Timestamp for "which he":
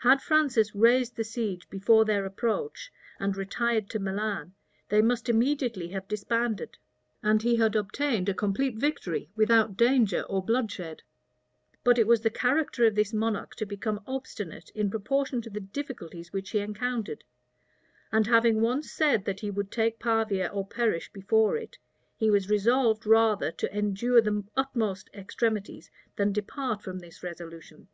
16.30-16.58